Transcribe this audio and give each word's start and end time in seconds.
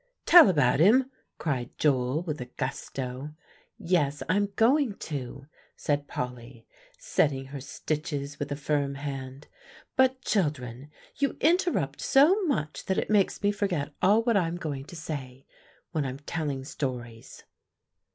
"Tell 0.25 0.49
about 0.49 0.79
him!" 0.79 1.11
cried 1.37 1.77
Joel 1.77 2.23
with 2.23 2.41
a 2.41 2.45
gusto. 2.47 3.35
"Yes, 3.77 4.23
I'm 4.27 4.51
going 4.55 4.95
to," 4.95 5.45
said 5.75 6.07
Polly, 6.07 6.65
setting 6.97 7.45
her 7.45 7.61
stitches 7.61 8.39
with 8.39 8.51
a 8.51 8.55
firm 8.55 8.95
hand. 8.95 9.45
"But, 9.95 10.23
children, 10.23 10.89
you 11.17 11.37
interrupt 11.39 12.01
so 12.01 12.41
much 12.45 12.85
that 12.85 12.97
it 12.97 13.11
makes 13.11 13.43
me 13.43 13.51
forget 13.51 13.93
all 14.01 14.23
what 14.23 14.35
I'm 14.37 14.55
going 14.55 14.85
to 14.85 14.95
say, 14.95 15.45
when 15.91 16.03
I'm 16.03 16.17
telling 16.17 16.63
stories." 16.63 17.43